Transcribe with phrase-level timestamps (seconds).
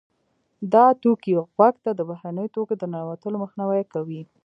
[0.73, 4.21] دا توکي غوږ ته د بهرنیو توکو د ننوتلو مخنیوی کوي.